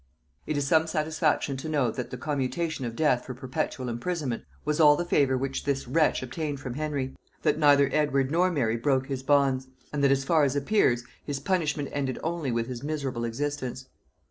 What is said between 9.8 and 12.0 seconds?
and that, as far as appears, his punishment